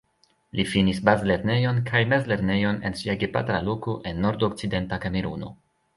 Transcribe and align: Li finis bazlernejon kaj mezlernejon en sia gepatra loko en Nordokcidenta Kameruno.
Li 0.59 0.63
finis 0.69 1.01
bazlernejon 1.09 1.81
kaj 1.91 2.01
mezlernejon 2.15 2.81
en 2.89 2.97
sia 3.03 3.17
gepatra 3.25 3.61
loko 3.69 3.95
en 4.13 4.25
Nordokcidenta 4.27 5.01
Kameruno. 5.05 5.53